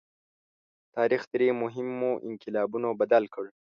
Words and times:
تاریخ 0.95 1.21
درې 1.33 1.47
مهمو 1.61 2.11
انقلابونو 2.27 2.89
بدل 3.01 3.23
کړ. 3.33 3.45